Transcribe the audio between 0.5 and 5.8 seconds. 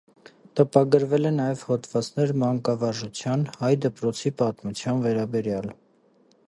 Տպագրել է նաև հոդվածներ մանկավարժության, հայ դպրոցի պատմության վերաբերյալ։